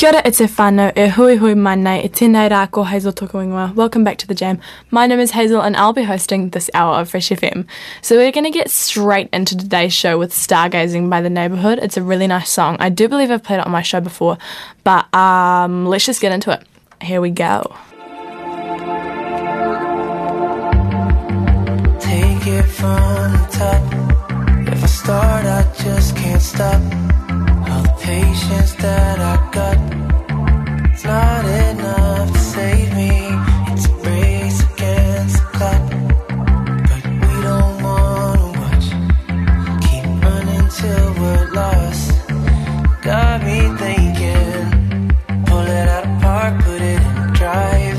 [0.00, 3.12] Kia ora, e te whānau, e hui hui mai nei, e tēnei rā ko Hazel
[3.12, 3.74] Tokuingoa.
[3.74, 4.58] Welcome back to the Jam.
[4.90, 7.66] My name is Hazel and I'll be hosting this hour of Fresh FM.
[8.00, 11.80] So we're going to get straight into today's show with Stargazing by The Neighbourhood.
[11.80, 12.78] It's a really nice song.
[12.80, 14.38] I do believe I've played it on my show before,
[14.84, 16.66] but um, let's just get into it.
[17.02, 17.70] Here we go.
[22.00, 23.92] Take it from top.
[24.66, 26.80] If I start, I just can't stop.
[28.02, 29.78] Patience that I got,
[30.92, 33.12] it's not enough to save me.
[33.72, 35.84] It's a race against the clock,
[36.88, 38.86] but we don't wanna watch.
[39.86, 42.10] Keep running till we're lost.
[43.02, 45.14] Got me thinking,
[45.46, 47.98] pull it out of park, put it in drive.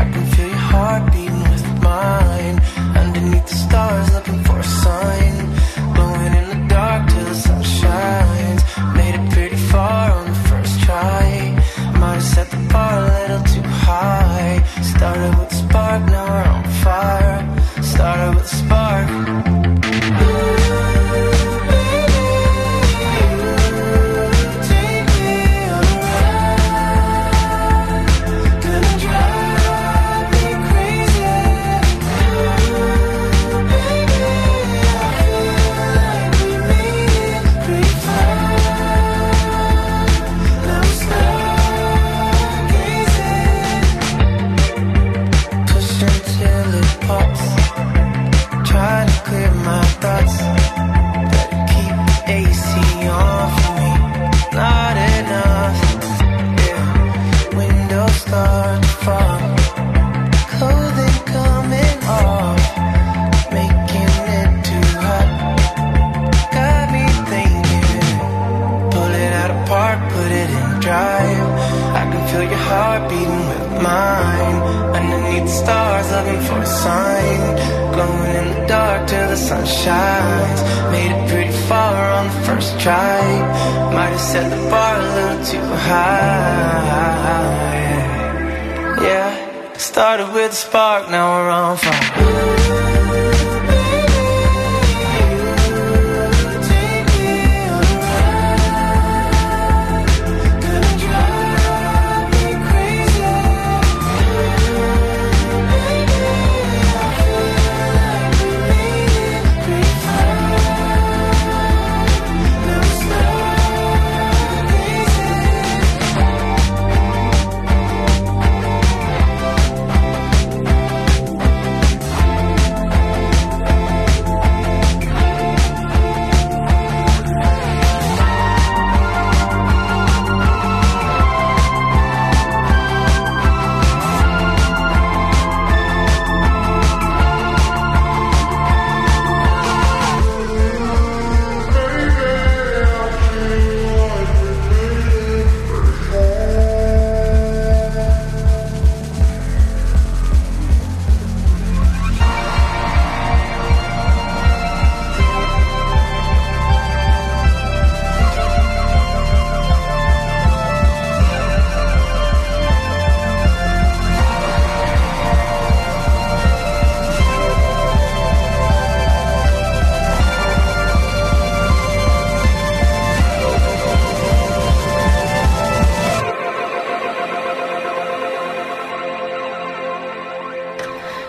[0.00, 2.56] I can feel your heart beating with mine.
[3.02, 5.37] Underneath the stars, looking for a sign.
[12.74, 14.62] A little too high.
[14.82, 17.82] Started with a spark, now we're on fire.
[17.82, 19.57] Started with a spark.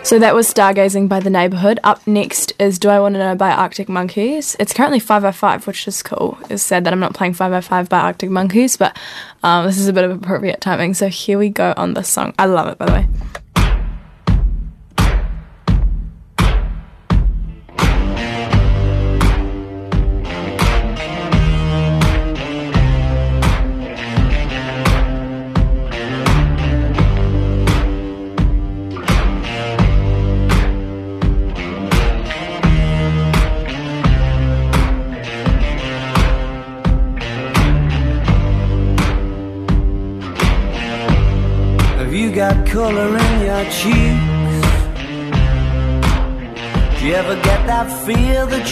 [0.10, 1.80] So that was Stargazing by The Neighbourhood.
[1.84, 4.56] Up next is Do I Want to Know by Arctic Monkeys.
[4.60, 6.36] It's currently 505, which is cool.
[6.50, 8.98] It's sad that I'm not playing 505 by Arctic Monkeys, but
[9.44, 10.96] um, this is a bit of appropriate timing.
[10.96, 12.34] So here we go on this song.
[12.40, 13.08] I love it, by the way.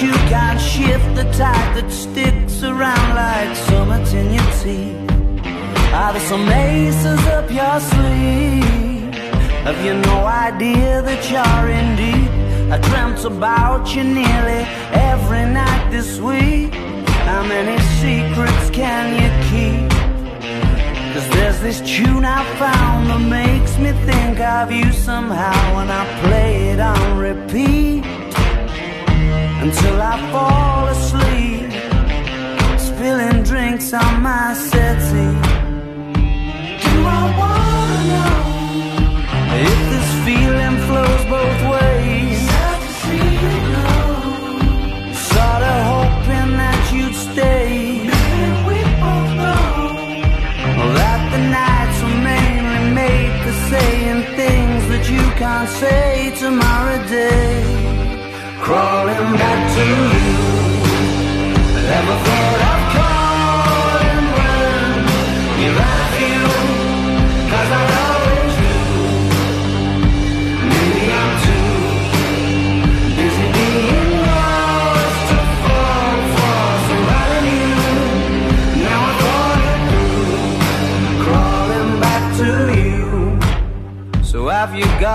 [0.01, 4.95] You can't shift the tide that sticks around like summits in your teeth?
[5.93, 9.13] Are there some aces up your sleeve?
[9.65, 12.31] Have you no idea that you're in deep?
[12.71, 14.63] I dreamt about you nearly
[15.11, 16.73] every night this week.
[17.29, 19.89] How many secrets can you keep?
[21.13, 26.03] Cause there's this tune I found that makes me think of you somehow when I
[26.21, 28.16] play it on repeat
[29.67, 31.71] until I fall asleep,
[32.79, 35.46] spilling drinks on my settee.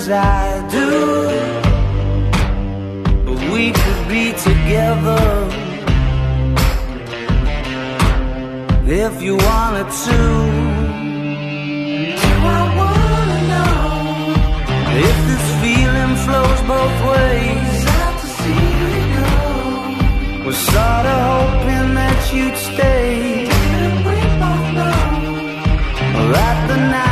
[0.00, 0.88] as I do
[3.52, 5.24] we could be together
[9.02, 10.18] if you wanted to.
[12.22, 13.74] Do I wanna know
[15.08, 17.78] if this feeling flows both ways.
[18.00, 19.30] Out to see you go.
[20.46, 23.10] Was sorta hoping that you'd stay.
[24.06, 25.00] We both know
[26.32, 27.09] that the nights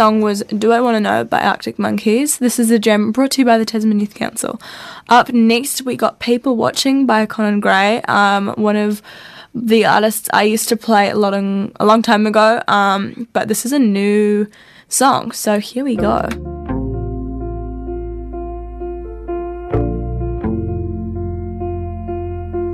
[0.00, 2.38] song was Do I Want to Know by Arctic Monkeys.
[2.38, 4.58] This is a gem brought to you by the Tasman Youth Council.
[5.10, 9.02] Up next, we got People Watching by Conan Gray, um, one of
[9.54, 13.48] the artists I used to play a lot in, a long time ago, um, but
[13.48, 14.46] this is a new
[14.88, 16.59] song, so here we go.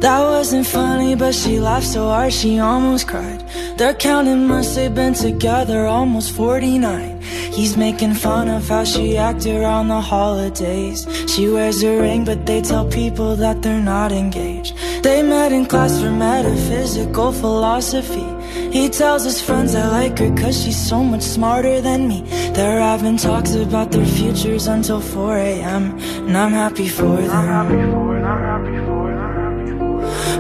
[0.01, 3.43] That wasn't funny, but she laughed so hard she almost cried.
[3.79, 7.23] They're counting months they've been together, almost 49.
[7.23, 11.07] He's making fun of how she acted around the holidays.
[11.27, 14.77] She wears a ring, but they tell people that they're not engaged.
[15.03, 18.27] They met in class for metaphysical philosophy.
[18.71, 22.21] He tells his friends I like her cause she's so much smarter than me.
[22.53, 25.99] They're having talks about their futures until 4 a.m.
[26.27, 28.16] And I'm happy for them.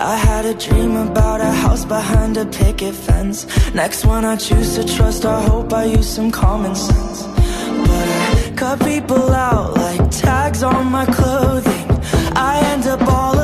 [0.00, 3.46] I had a dream about a house behind a picket fence.
[3.74, 7.22] Next one I choose to trust, I hope I use some common sense.
[7.22, 11.86] But I cut people out like tags on my clothing.
[12.36, 13.37] I end up all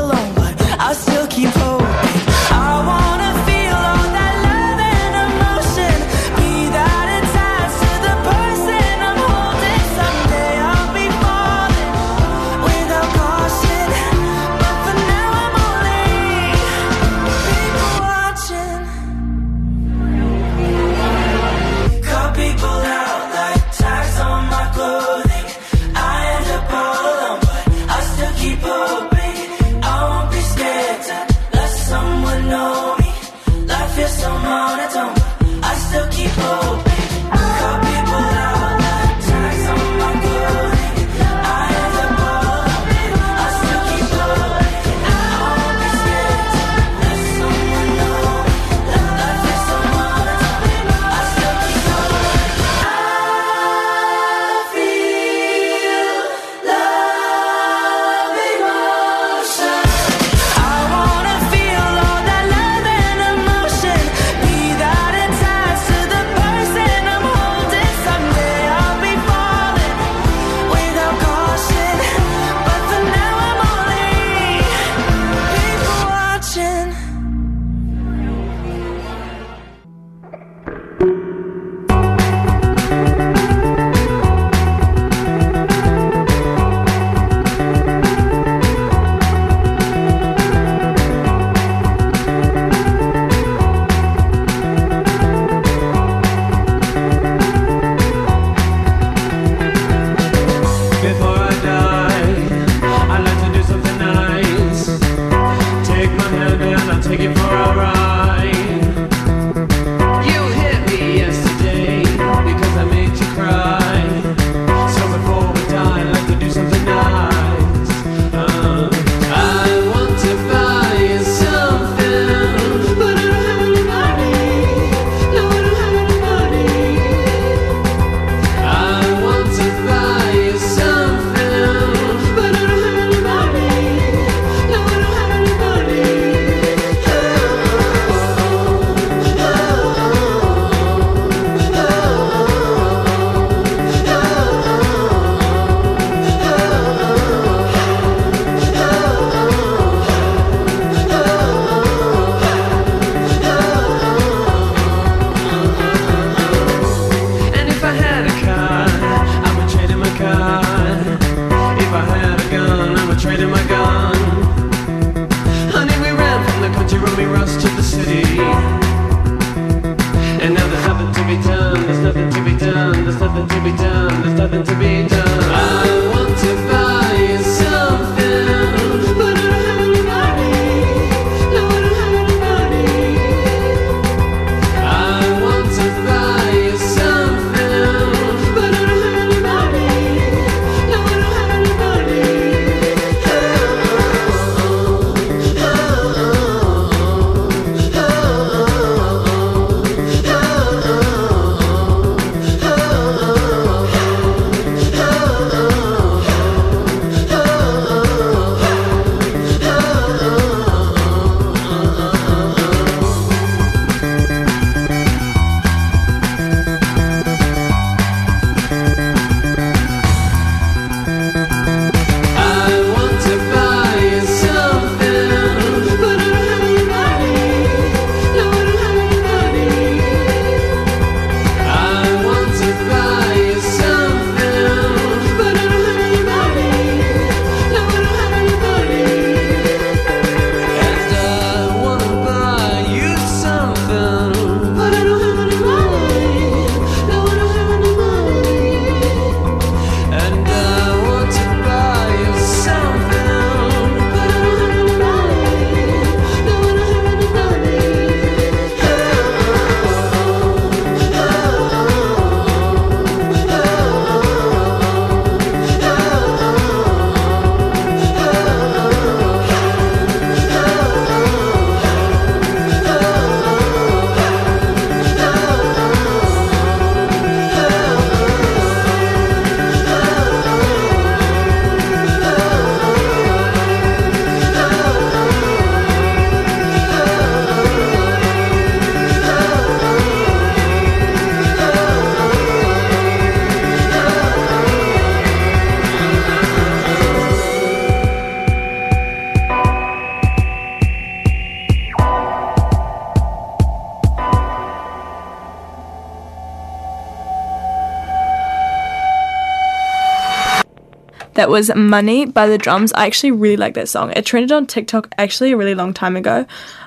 [311.44, 312.90] That was Money by the Drums.
[312.94, 314.10] I actually really like that song.
[314.16, 316.46] It trended on TikTok actually a really long time ago,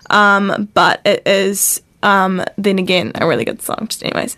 [0.10, 3.86] um, but it is um, then again a really good song.
[3.88, 4.36] Just anyways,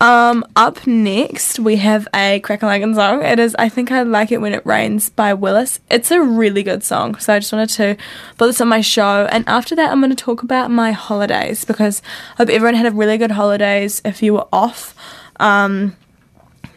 [0.00, 3.24] um, up next we have a Crackalagan song.
[3.24, 5.80] It is I think I like it when it rains by Willis.
[5.90, 7.18] It's a really good song.
[7.18, 7.96] So I just wanted to
[8.38, 9.26] put this on my show.
[9.32, 12.02] And after that, I'm going to talk about my holidays because
[12.34, 14.00] I hope everyone had a really good holidays.
[14.04, 14.94] If you were off.
[15.40, 15.96] Um,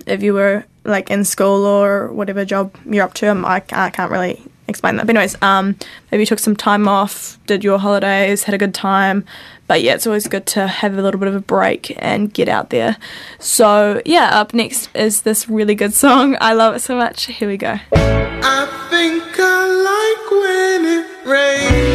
[0.08, 3.28] if you were like in school or whatever job you're up to.
[3.28, 5.08] I, I can't really explain that.
[5.08, 5.76] But anyways, um,
[6.12, 9.26] maybe you took some time off, did your holidays, had a good time.
[9.68, 12.48] But yeah, it's always good to have a little bit of a break and get
[12.50, 12.98] out there.
[13.40, 16.38] So yeah, up next is this really good song.
[16.42, 17.26] I love it so much.
[17.26, 17.78] Here we go.
[17.94, 21.89] I think I like when it rains.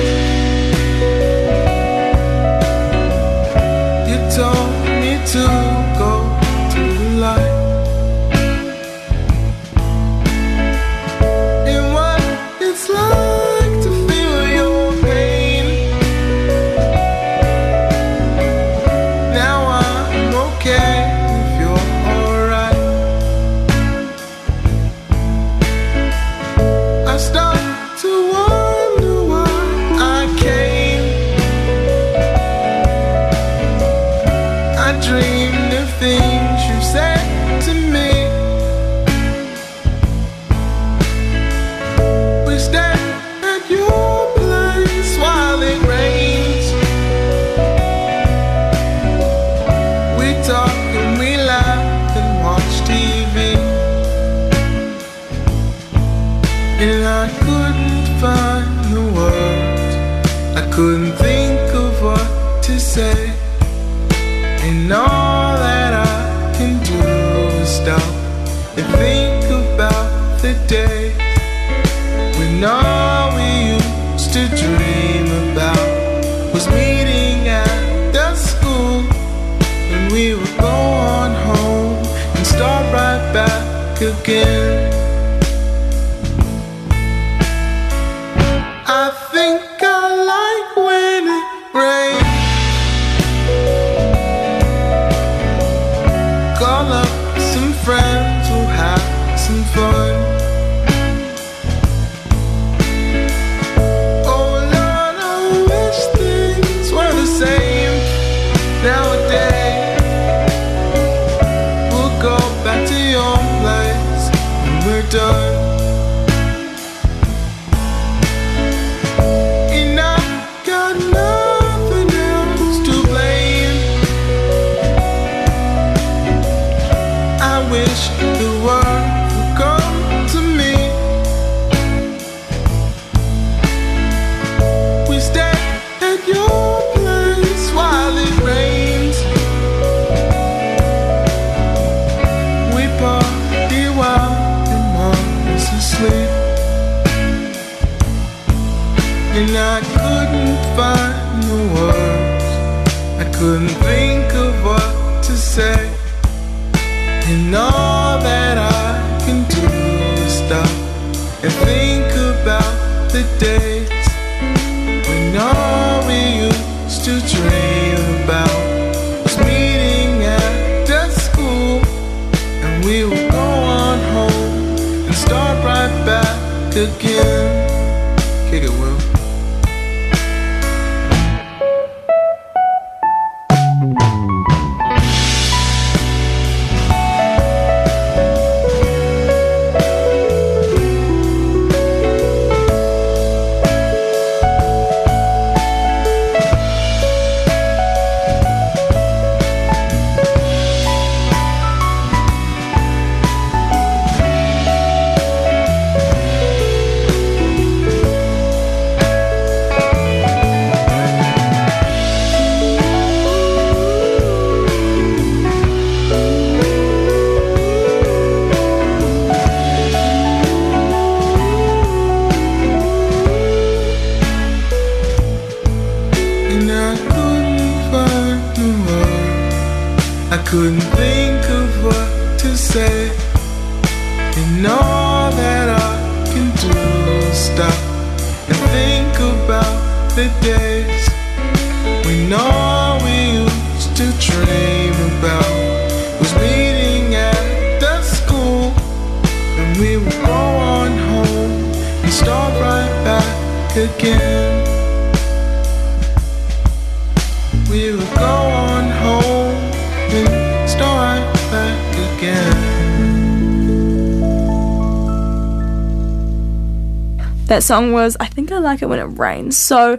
[267.47, 269.57] That song was I think I like it when it rains.
[269.57, 269.99] So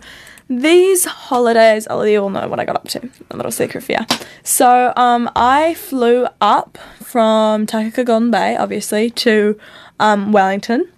[0.49, 3.09] these holidays, oh you all know what I got up to.
[3.29, 3.99] A little secret for you.
[4.43, 9.57] So um I flew up from Takaka Golden Bay, obviously, to
[9.99, 10.89] um, Wellington.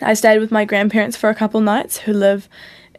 [0.00, 2.48] I stayed with my grandparents for a couple nights who live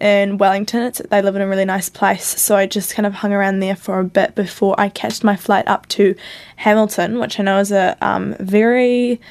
[0.02, 0.84] in Wellington.
[0.84, 3.60] It's, they live in a really nice place, so I just kind of hung around
[3.60, 6.16] there for a bit before I catched my flight up to
[6.58, 9.22] Hamilton, which I know is a um, very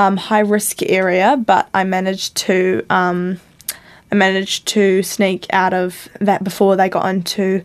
[0.00, 3.38] um, high risk area, but I managed to um,
[4.10, 7.62] I managed to sneak out of that before they got into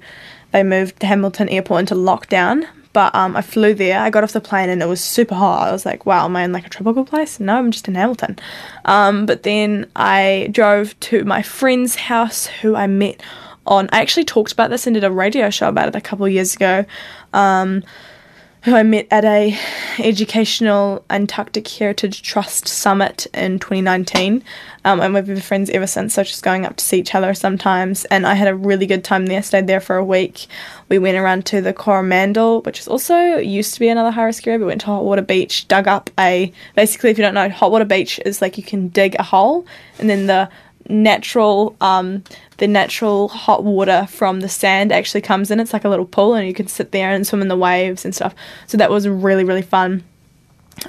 [0.52, 2.68] they moved Hamilton Airport into lockdown.
[2.92, 4.00] But um, I flew there.
[4.00, 5.68] I got off the plane and it was super hot.
[5.68, 7.96] I was like, "Wow, am I in like a tropical place?" No, I'm just in
[7.96, 8.38] Hamilton.
[8.84, 13.22] Um, but then I drove to my friend's house, who I met
[13.66, 13.90] on.
[13.94, 16.32] I actually talked about this and did a radio show about it a couple of
[16.34, 16.86] years ago.
[18.66, 19.56] Who I met at a
[20.00, 24.44] educational Antarctic Heritage Trust summit in 2019,
[24.84, 26.16] um, and we've been friends ever since.
[26.16, 29.04] So just going up to see each other sometimes, and I had a really good
[29.04, 29.44] time there.
[29.44, 30.48] Stayed there for a week.
[30.90, 34.48] We went around to the Coromandel, which is also used to be another high risk
[34.48, 34.58] area.
[34.58, 37.70] We went to Hot Water Beach, dug up a basically, if you don't know, Hot
[37.70, 39.68] Water Beach is like you can dig a hole,
[40.00, 40.50] and then the
[40.90, 42.24] natural um,
[42.58, 45.60] the natural hot water from the sand actually comes in.
[45.60, 48.06] It's like a little pool and you can sit there and swim in the waves
[48.06, 48.36] and stuff.
[48.68, 50.04] So that was really really fun.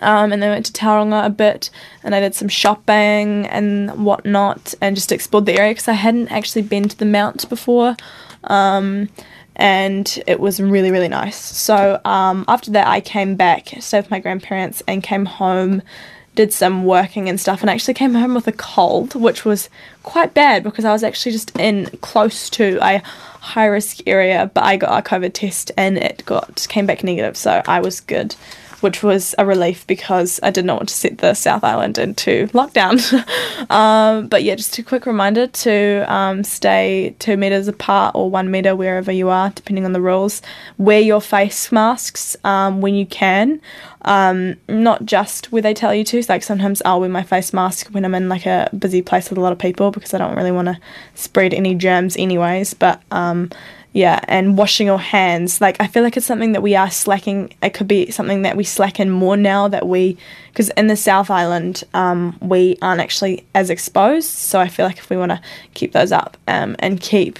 [0.02, 1.70] Um, and then went to Tauranga a bit
[2.02, 6.28] and I did some shopping and whatnot and just explored the area because I hadn't
[6.32, 7.96] actually been to the Mount before.
[8.44, 9.08] Um,
[9.54, 11.36] and it was really really nice.
[11.36, 15.82] So um, after that I came back stayed with my grandparents and came home
[16.36, 19.68] did some working and stuff and actually came home with a cold, which was
[20.04, 23.02] quite bad because I was actually just in close to a
[23.40, 27.36] high risk area, but I got a COVID test and it got came back negative,
[27.36, 28.36] so I was good.
[28.86, 32.46] Which was a relief because I did not want to set the South Island into
[32.48, 32.96] lockdown.
[33.70, 38.48] um, but yeah, just a quick reminder to um, stay two meters apart or one
[38.48, 40.40] meter wherever you are, depending on the rules.
[40.78, 43.60] Wear your face masks um, when you can
[44.06, 46.22] um, not just where they tell you to.
[46.28, 49.38] Like sometimes I'll wear my face mask when I'm in like a busy place with
[49.38, 50.78] a lot of people because I don't really want to
[51.14, 52.72] spread any germs, anyways.
[52.74, 53.50] But um,
[53.96, 55.58] yeah, and washing your hands.
[55.58, 57.54] Like I feel like it's something that we are slacking.
[57.62, 61.30] It could be something that we slacken more now that we, because in the South
[61.30, 64.28] Island, um, we aren't actually as exposed.
[64.28, 65.40] So I feel like if we want to
[65.72, 67.38] keep those up um, and keep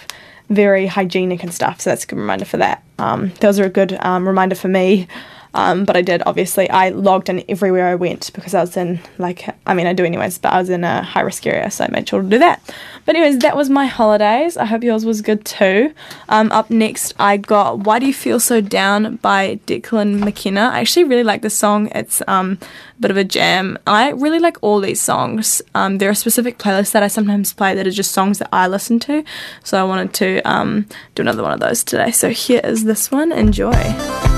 [0.49, 2.83] very hygienic and stuff, so that's a good reminder for that.
[2.99, 5.09] Um, those are a good um, reminder for me.
[5.57, 6.69] Um, but I did obviously.
[6.69, 10.05] I logged in everywhere I went because I was in like I mean I do
[10.05, 12.39] anyways, but I was in a high risk area, so I made sure to do
[12.39, 12.63] that.
[13.07, 14.59] But anyways, that was my holidays.
[14.59, 15.95] I hope yours was good too.
[16.29, 20.71] Um, up next, I got "Why Do You Feel So Down" by Declan McKenna.
[20.75, 21.89] I actually really like this song.
[21.95, 22.59] It's um,
[22.99, 23.79] a bit of a jam.
[23.87, 25.63] I really like all these songs.
[25.75, 28.69] Um, there are specific playlists that I sometimes play that are just songs that I
[28.69, 29.25] listen to.
[29.65, 32.11] So I wanted to um, do another one of those today.
[32.11, 33.33] So here is this one.
[33.33, 34.36] Enjoy.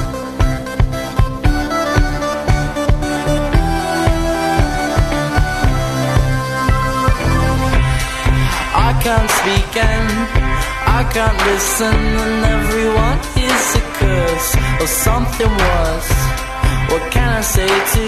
[11.19, 14.51] Can't listen and everyone is a curse
[14.81, 16.11] or something worse.
[16.91, 18.07] What can I say to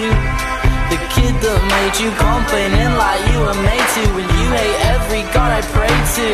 [0.93, 5.23] the kid that made you complaining like you were made to when you hate every
[5.35, 6.31] god I pray to?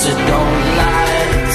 [0.00, 1.49] So don't lie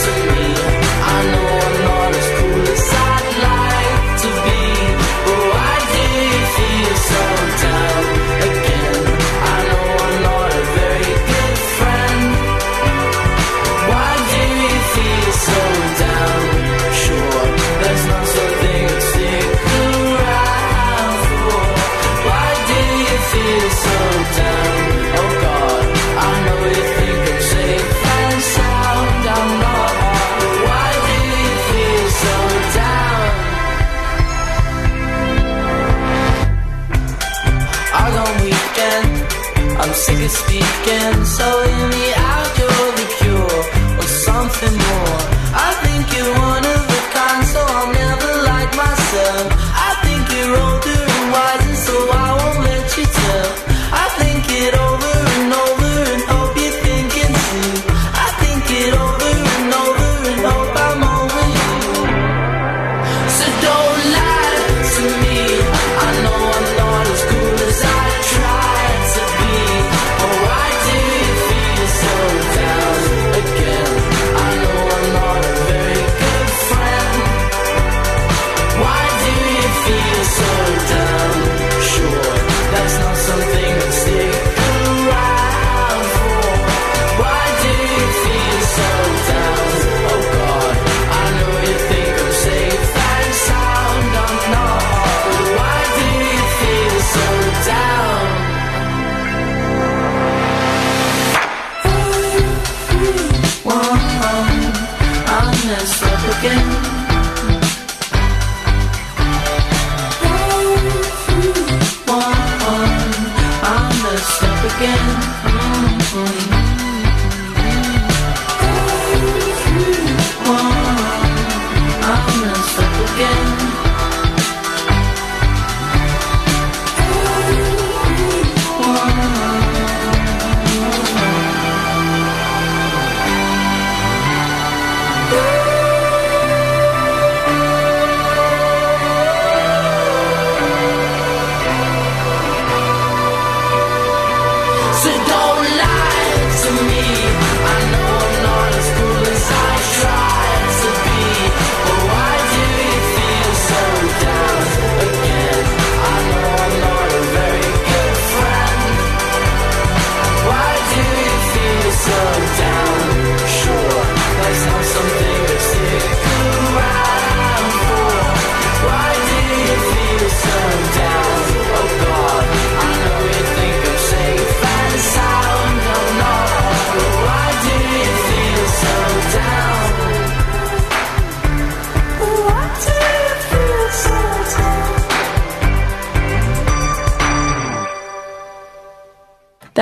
[41.05, 41.64] speaking, so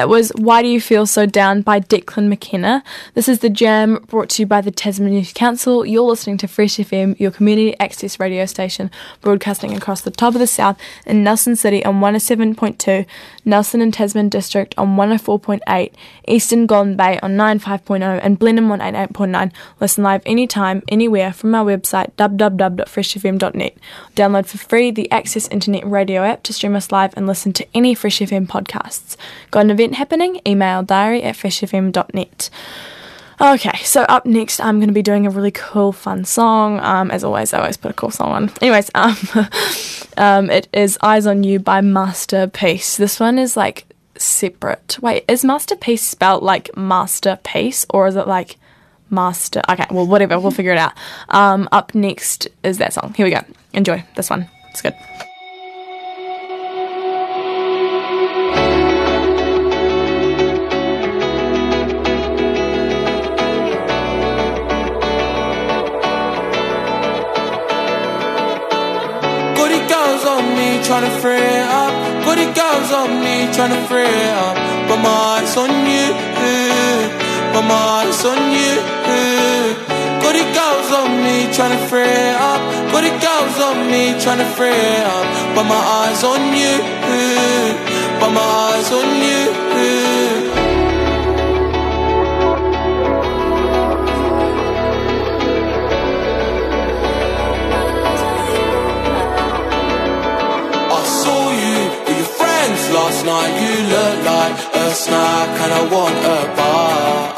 [0.03, 2.83] That was Why Do You Feel So Down by Declan McKenna.
[3.13, 5.85] This is the Jam brought to you by the Tasman Youth Council.
[5.85, 10.41] You're listening to Fresh FM, your community access radio station, broadcasting across the top of
[10.41, 13.05] the south in Nelson City on 107.2,
[13.45, 15.93] Nelson and Tasman District on 104.8,
[16.27, 19.53] Eastern Golden Bay on 95.0, and Blenheim on 88.9.
[19.79, 23.77] Listen live anytime, anywhere from our website www.freshfm.net.
[24.17, 27.65] Download for free the Access Internet Radio app to stream us live and listen to
[27.73, 29.15] any Fresh FM podcasts.
[29.49, 30.41] Got an event happening?
[30.47, 32.49] Email diary at freshfm.net.
[33.41, 36.79] Okay, so up next, I'm going to be doing a really cool, fun song.
[36.79, 38.51] Um, as always, I always put a cool song on.
[38.61, 39.17] Anyways, um,
[40.17, 42.95] um, it is Eyes on You by Masterpiece.
[42.95, 43.85] This one is like
[44.17, 44.97] separate.
[45.01, 48.57] Wait, is Masterpiece spelled like masterpiece or is it like
[49.09, 49.61] master?
[49.69, 50.93] Okay, well, whatever, we'll figure it out.
[51.29, 53.13] Um, up next is that song.
[53.15, 53.41] Here we go.
[53.73, 54.47] Enjoy this one.
[54.69, 54.93] It's good.
[70.83, 71.93] Trying to free it up.
[72.25, 74.55] Goody girls on me trying to free it up.
[74.87, 76.07] But my eyes on you.
[77.53, 78.73] But my eyes on you.
[80.21, 82.61] Goody girls on me trying to free it up.
[82.91, 85.25] Goody girls on me trying to free it up.
[85.55, 86.73] But my eyes on you.
[88.19, 90.42] But my eyes on you.
[102.93, 103.53] Last night.
[103.63, 107.33] You look like a snack, and I want a bite.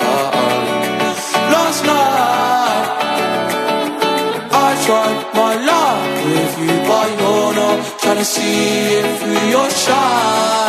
[1.54, 2.88] Last night,
[4.52, 9.70] I tried my luck with you, but you're not trying to see it through your
[9.86, 10.68] shy.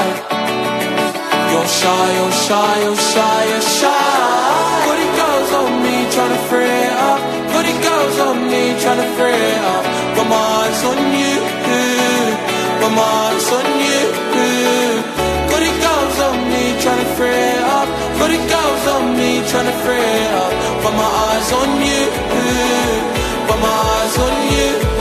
[1.50, 4.56] You're shy, you're shy, you're shy, you're shy.
[4.86, 7.20] Goody girls on me trying to free it up.
[7.52, 9.84] Goody girls on me trying to free it up.
[10.16, 11.34] But my eyes on you.
[12.80, 13.75] But my eyes on you.
[17.16, 17.88] Free up.
[18.18, 20.52] Goody girls on me trying to free up.
[20.82, 22.02] But my eyes on you.
[23.48, 24.95] But my eyes on you.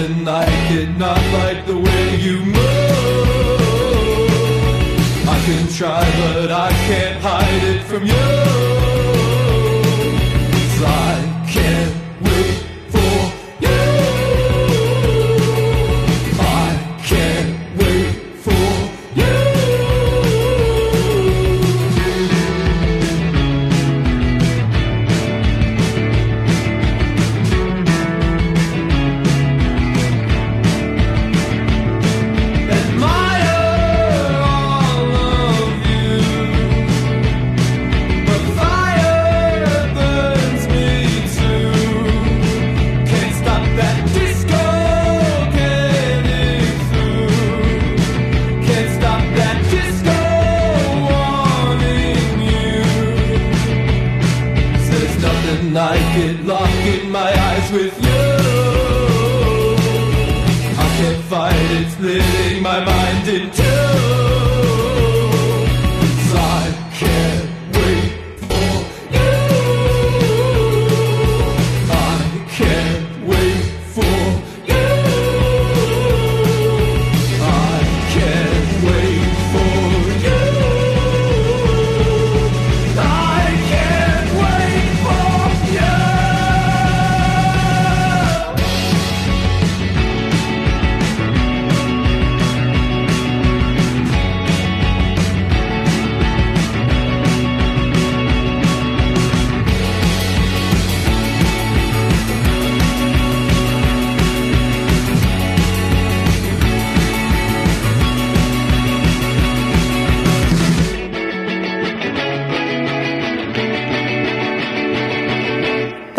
[0.00, 2.56] something I did not like the way you move.
[5.28, 8.14] I can try, but I can't hide it from you.
[10.86, 11.99] I can't.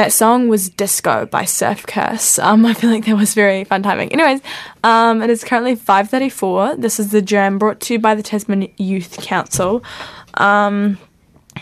[0.01, 2.39] That song was Disco by Surf Curse.
[2.39, 4.11] Um, I feel like that was very fun timing.
[4.11, 4.41] Anyways,
[4.83, 6.81] um, it is currently 5.34.
[6.81, 9.83] This is the jam brought to you by the Tasman Youth Council.
[10.33, 10.97] Um,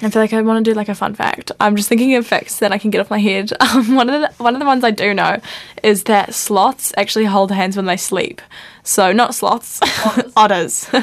[0.02, 1.52] I feel like I want to do like a fun fact.
[1.60, 3.52] I'm just thinking of facts that I can get off my head.
[3.70, 5.40] Um, one of the one of the ones I do know
[5.84, 8.42] is that sloths actually hold hands when they sleep.
[8.84, 9.80] So not sloths,
[10.36, 10.86] otters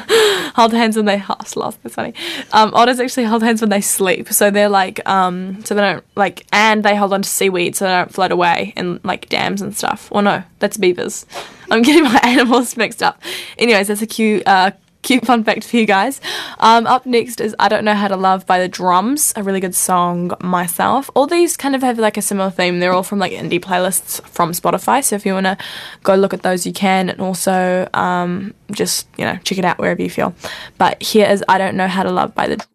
[0.55, 1.77] hold hands when they oh, sloths.
[1.81, 2.13] That's funny.
[2.51, 4.33] Um, otters actually hold hands when they sleep.
[4.33, 7.85] So they're like um, so they don't like and they hold on to seaweed so
[7.85, 10.09] they don't float away in like dams and stuff.
[10.11, 11.25] Or no, that's beavers.
[11.71, 13.21] I'm getting my animals mixed up.
[13.57, 14.45] Anyways, that's a cute.
[14.45, 14.71] Uh,
[15.07, 16.19] cute fun fact for you guys.
[16.59, 19.61] Um, up next is I Don't Know How to Love by The Drums, a really
[19.61, 21.09] good song myself.
[21.15, 22.81] All these kind of have like a similar theme.
[22.81, 25.01] They're all from like indie playlists from Spotify.
[25.01, 25.57] So if you want to
[26.03, 27.09] go look at those, you can.
[27.09, 30.35] And also um, just, you know, check it out wherever you feel.
[30.77, 32.65] But here is I Don't Know How to Love by The,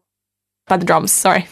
[0.68, 1.12] by the Drums.
[1.12, 1.46] Sorry.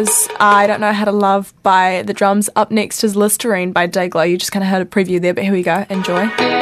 [0.00, 2.48] Was I Don't Know How to Love by The Drums.
[2.54, 4.30] Up next is Listerine by Dayglow.
[4.30, 5.84] You just kind of heard a preview there, but here we go.
[5.90, 6.57] Enjoy.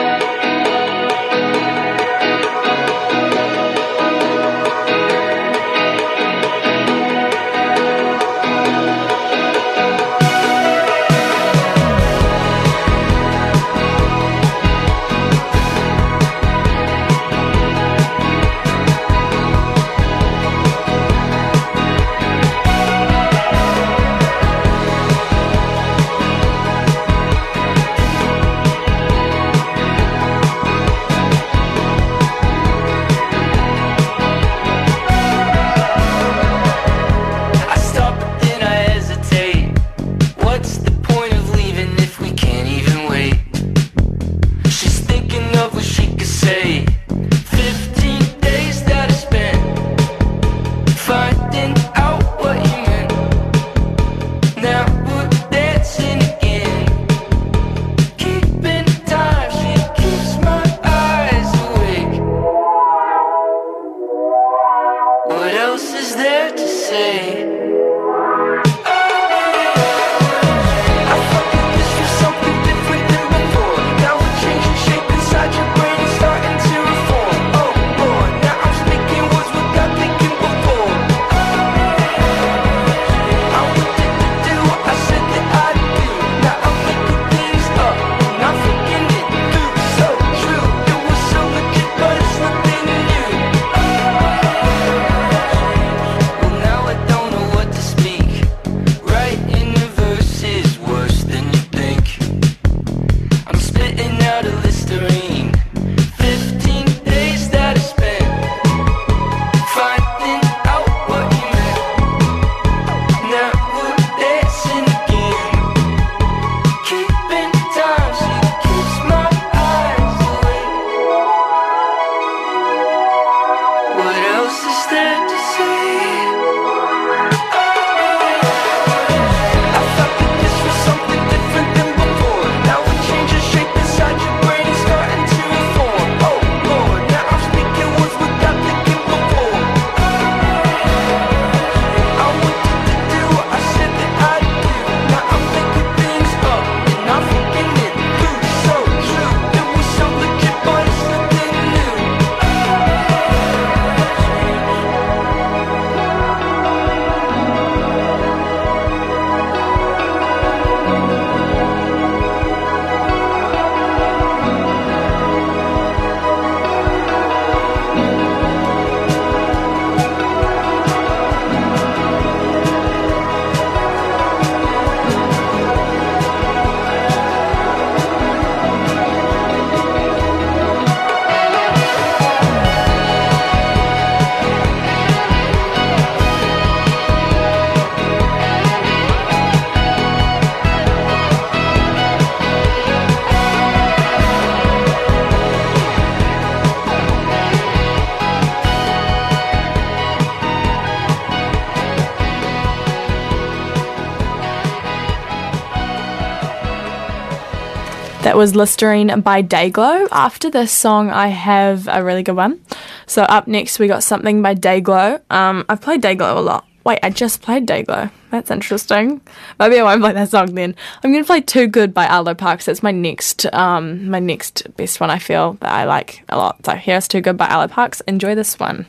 [208.37, 210.09] Was Listerine by Dayglow.
[210.13, 212.61] After this song, I have a really good one.
[213.07, 215.23] So up next, we got something by Dayglow.
[215.31, 216.67] Um, I've played Dayglow a lot.
[216.85, 218.11] Wait, I just played Dayglow.
[218.31, 219.23] That's interesting.
[219.59, 220.75] Maybe I won't play that song then.
[221.03, 222.67] I'm gonna play Too Good by Arlo Parks.
[222.67, 225.09] That's my next, um, my next best one.
[225.09, 226.63] I feel that I like a lot.
[226.67, 228.03] So here's Too Good by Arlo Parks.
[228.03, 228.85] Enjoy this one.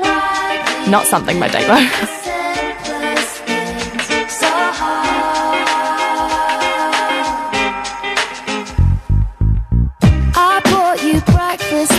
[0.00, 2.24] Not something by Dayglow.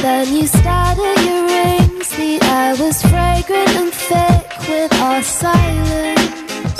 [0.01, 2.09] then you started your rings.
[2.09, 6.79] The air was fragrant and thick with our silence.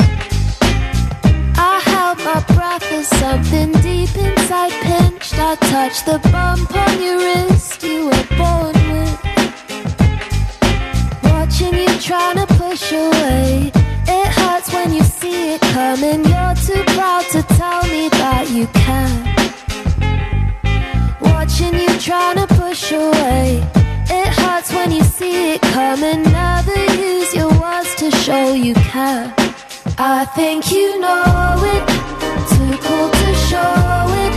[1.57, 5.35] I held my breath as something deep inside pinched.
[5.37, 9.19] I touched the bump on your wrist you were born with.
[11.23, 13.71] Watching you trying to push away.
[14.07, 16.23] It hurts when you see it coming.
[16.23, 19.38] You're too proud to tell me that you can.
[21.49, 23.67] Watching you trying to push away.
[24.07, 26.21] It hurts when you see it coming.
[26.21, 29.33] Never use your words to show you care.
[29.97, 31.87] I think you know it.
[32.53, 34.33] Too cool to show it.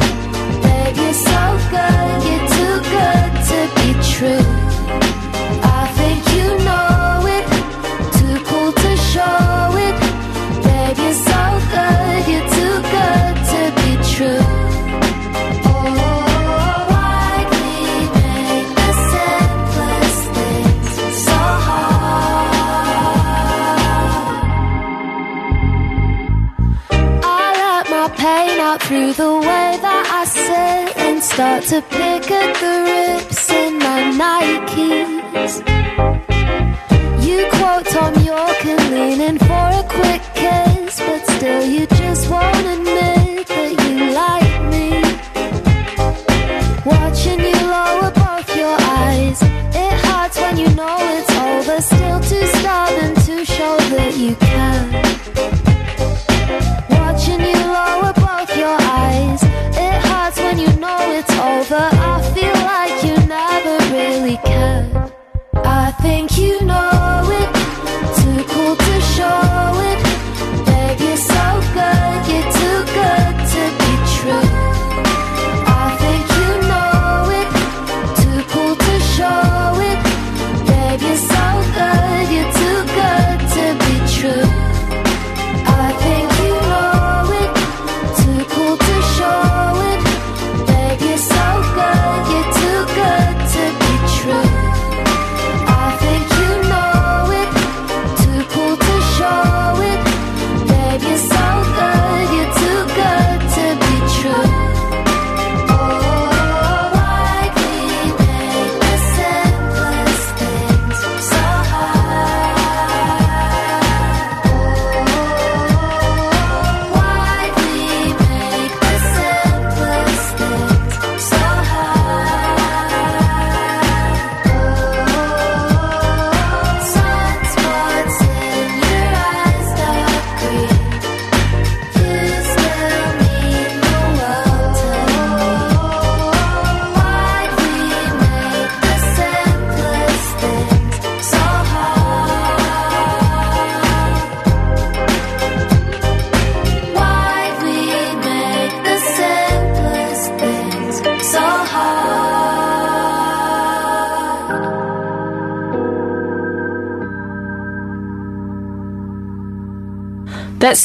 [0.63, 1.43] Babe, you're so
[1.75, 2.17] good.
[2.27, 4.72] You're too good to be true.
[28.73, 33.79] cut through the way that I sit and start to pick at the rips in
[33.79, 35.55] my Nikes.
[37.27, 41.87] You quote Thom Yorke and lean in for a quick kiss, but still you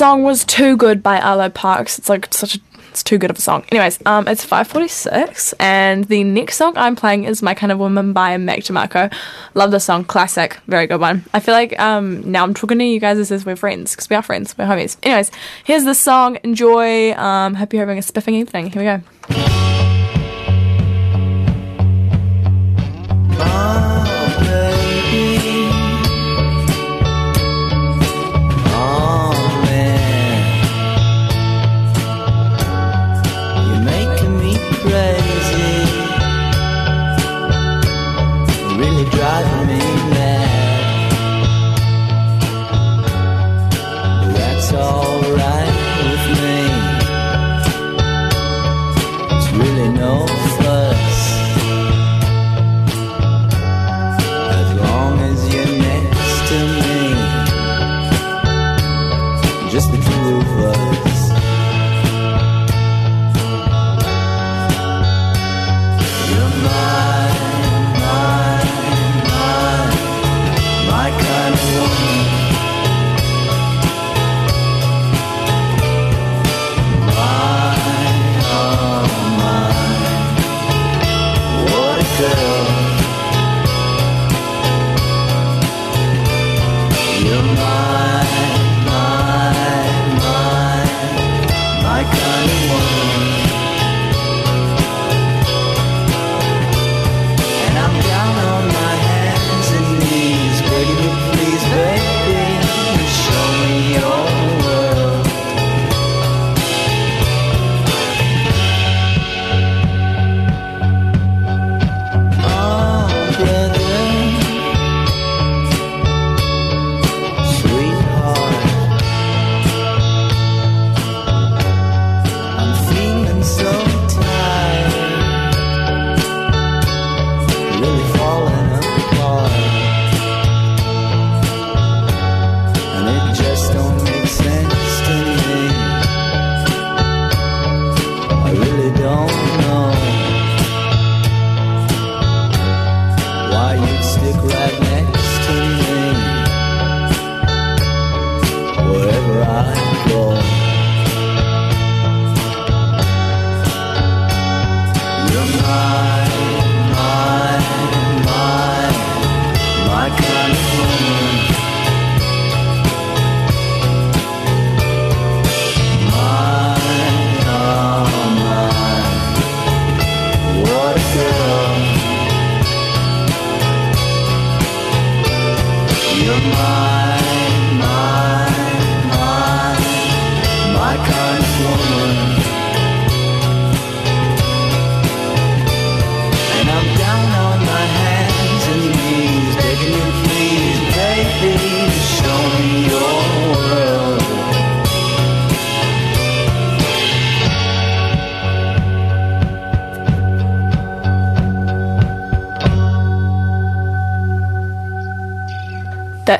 [0.08, 2.00] song was Too Good by Arlo Parks.
[2.00, 2.60] It's like such a
[2.92, 3.66] it's too good of a song.
[3.74, 8.14] Anyways, um, it's 5:46, and the next song I'm playing is "My Kind of Woman"
[8.14, 9.14] by Mac DeMarco.
[9.54, 11.26] Love the song, classic, very good one.
[11.34, 14.10] I feel like um, now I'm talking to you guys as if we're friends because
[14.10, 14.96] we are friends, we're homies.
[15.04, 15.30] Anyways,
[15.66, 16.38] here's the song.
[16.42, 17.12] Enjoy.
[17.16, 18.72] Um, hope you're having a spiffing evening.
[18.72, 19.87] Here we go.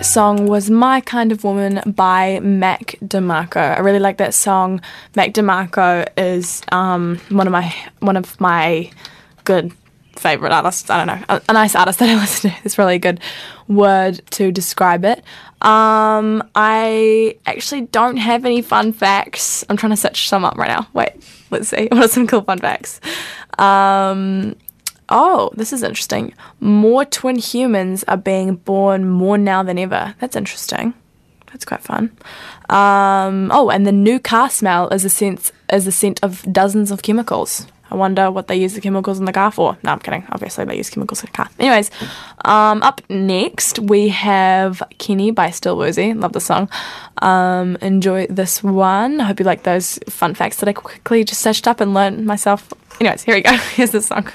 [0.08, 3.78] Song was My Kind of Woman by Mac DeMarco.
[3.78, 4.82] I really like that song.
[5.16, 8.90] Mac DeMarco is um, one of my one of my
[9.44, 9.74] good
[10.16, 10.90] favorite artists.
[10.90, 12.58] I don't know, a, a nice artist that I listen to.
[12.64, 13.20] It's really a good
[13.68, 15.20] word to describe it.
[15.62, 19.66] Um, I actually don't have any fun facts.
[19.70, 20.88] I'm trying to search some up right now.
[20.94, 21.12] Wait,
[21.52, 21.88] let's see.
[21.92, 23.02] What are some cool fun facts?
[23.60, 24.56] Um,
[25.10, 26.34] Oh, this is interesting.
[26.60, 30.16] More twin humans are being born more now than ever.
[30.20, 30.94] That's interesting.
[31.52, 32.12] That's quite fun.
[32.70, 36.92] Um, oh, and the new car smell is a sense is a scent of dozens
[36.92, 37.68] of chemicals.
[37.90, 39.78] I wonder what they use the chemicals in the car for.
[39.82, 40.26] No, I'm kidding.
[40.30, 41.50] Obviously, they use chemicals in the car.
[41.58, 41.90] Anyways,
[42.44, 46.14] um, up next we have Kenny by Still Woozy.
[46.14, 46.70] Love the song.
[47.22, 49.22] Um, enjoy this one.
[49.22, 52.26] I hope you like those fun facts that I quickly just searched up and learned
[52.26, 52.74] myself.
[53.00, 53.52] Anyways, here we go.
[53.76, 54.28] Here's the song.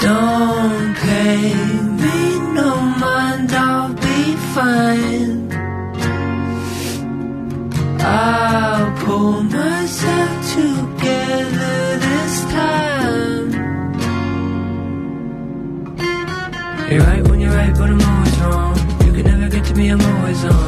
[0.00, 1.54] Don't pay
[2.02, 2.70] me no
[3.02, 5.52] mind, I'll be fine.
[8.00, 10.27] I'll pull myself
[19.78, 20.67] me, I'm always on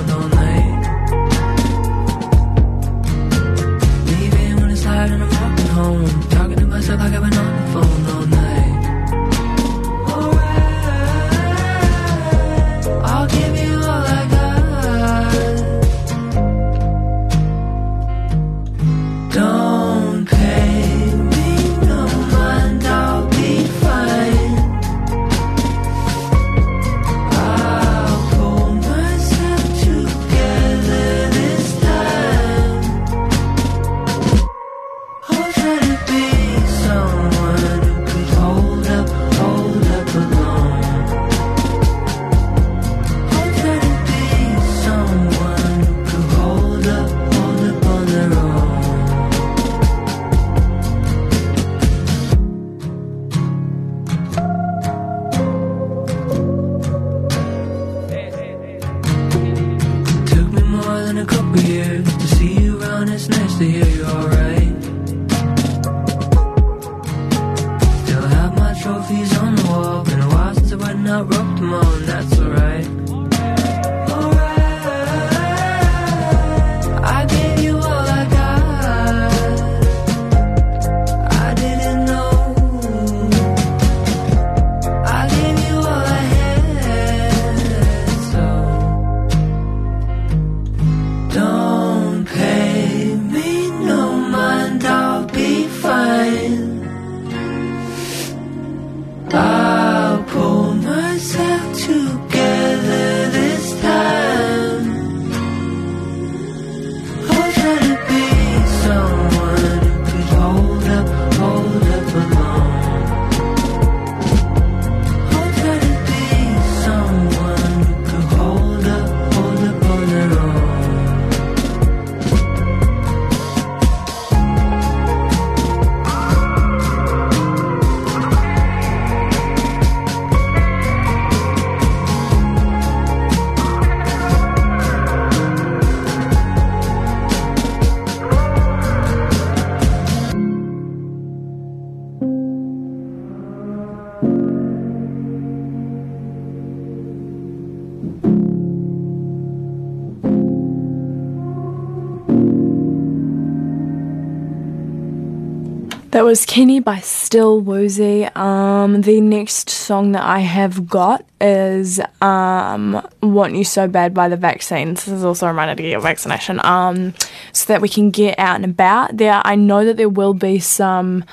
[156.31, 158.24] was Kenny by Still Woozy.
[158.37, 164.28] Um, the next song that I have got is um, Want You So Bad by
[164.28, 165.07] the Vaccines.
[165.07, 167.14] This is also a reminder to get your vaccination um,
[167.53, 169.16] so that we can get out and about.
[169.16, 171.24] There, I know that there will be some.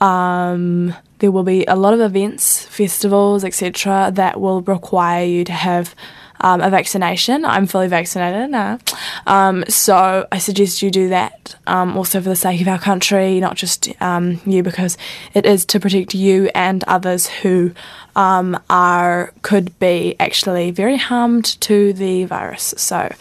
[0.00, 5.52] Um, there will be a lot of events, festivals, etc., that will require you to
[5.52, 5.96] have
[6.44, 7.42] um, a vaccination.
[7.46, 8.78] I'm fully vaccinated now.
[9.26, 13.40] Um, so I suggest you do that um, also for the sake of our country,
[13.40, 14.98] not just um, you, because
[15.32, 17.72] it is to protect you and others who
[18.16, 22.74] um, are could be actually very harmed to the virus.
[22.76, 23.12] So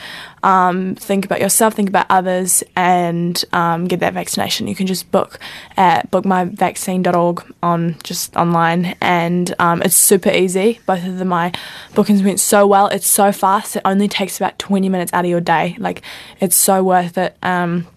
[0.44, 4.68] um, think about yourself, think about others, and um, get that vaccination.
[4.68, 5.40] You can just book
[5.78, 10.80] at bookmyvaccine.org on just online, and um, it's super easy.
[10.86, 11.54] Both of the, my
[11.96, 12.88] bookings went so well.
[12.88, 13.78] It's so fast.
[13.78, 15.76] It only takes about 20 minutes out of your day.
[15.80, 16.02] Like
[16.40, 17.38] it's so worth it.
[17.42, 17.88] Um,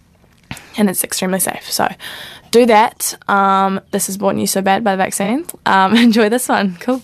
[0.77, 1.69] and it's extremely safe.
[1.69, 1.87] So
[2.51, 3.17] do that.
[3.27, 5.45] Um, this is Born You So Bad by the vaccine.
[5.65, 6.75] Um, enjoy this one.
[6.79, 7.01] Cool.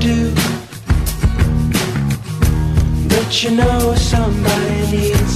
[0.00, 0.32] Do.
[3.08, 5.29] But you know somebody needs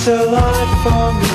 [0.00, 1.29] it's a lot for me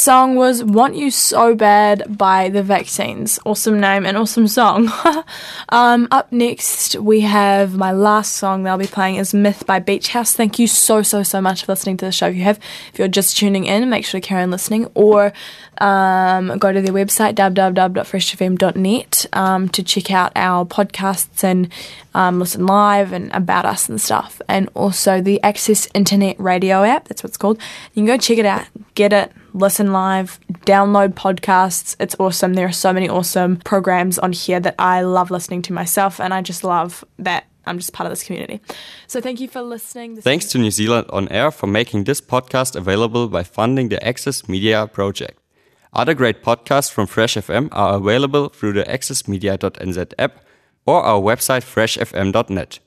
[0.00, 3.38] song was Want You So Bad by The Vaccines.
[3.44, 4.90] Awesome name and awesome song.
[5.68, 9.78] um, up next, we have my last song that I'll be playing is Myth by
[9.78, 10.32] Beach House.
[10.32, 12.28] Thank you so, so, so much for listening to the show.
[12.28, 12.58] If you have,
[12.94, 15.34] if you're just tuning in, make sure to carry on listening or
[15.78, 21.70] um, go to their website, www.freshfm.net, um, to check out our podcasts and
[22.14, 24.40] um, listen live and about us and stuff.
[24.48, 27.58] And also the Access Internet Radio app, that's what it's called.
[27.92, 31.96] You can go check it out, get it, listen live, download podcasts.
[32.00, 32.54] It's awesome.
[32.54, 36.32] There are so many awesome programs on here that I love listening to myself, and
[36.32, 38.60] I just love that I'm just part of this community.
[39.06, 40.14] So thank you for listening.
[40.14, 44.04] This Thanks to New Zealand On Air for making this podcast available by funding the
[44.06, 45.38] Access Media project.
[45.92, 50.44] Other great podcasts from Fresh FM are available through the accessmedia.nz app
[50.86, 52.78] or our website freshfm.net.